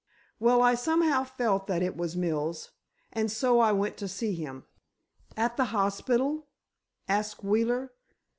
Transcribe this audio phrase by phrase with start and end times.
[0.39, 4.65] Well, I somehow felt that it was Mills—and so I went to see him."
[5.37, 6.47] "At the hospital?"
[7.07, 7.91] asked Wheeler.